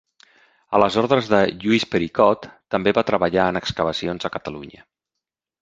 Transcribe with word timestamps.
A 0.77 0.79
les 0.83 0.95
ordres 1.01 1.29
de 1.33 1.41
Lluís 1.65 1.85
Pericot, 1.91 2.49
també 2.77 2.97
va 3.01 3.05
treballar 3.13 3.47
en 3.53 3.63
excavacions 3.63 4.31
a 4.31 4.37
Catalunya. 4.39 4.87